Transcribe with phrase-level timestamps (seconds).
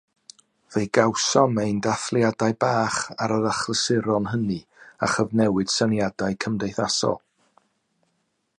[0.75, 4.57] Fe gawsom ein dathliadau bach ar yr achlysuron hynny
[5.07, 7.17] a chyfnewid syniadau cymdeithasol.